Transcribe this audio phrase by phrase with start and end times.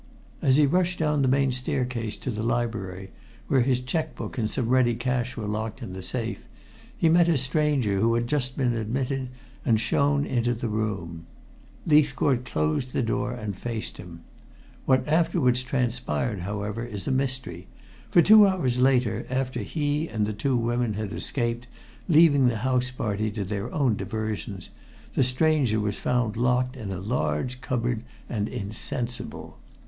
[0.41, 3.11] As he rushed down the main staircase to the library,
[3.47, 6.47] where his check book and some ready cash were locked in the safe,
[6.97, 9.27] he met a stranger who had just been admitted
[9.63, 11.27] and shown into the room.
[11.85, 14.21] Leithcourt closed the door and faced him.
[14.87, 17.67] What afterwards transpired, however, is a mystery,
[18.09, 21.67] for two hours later, after he and the two women had escaped,
[22.09, 24.71] leaving the house party to their own diversions,
[25.13, 29.59] the stranger was found locked in a large cupboard and insensible.